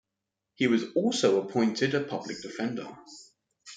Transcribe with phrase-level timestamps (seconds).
[0.55, 2.97] He was also appointed a public defender.